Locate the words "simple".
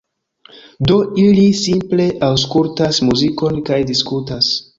1.59-2.07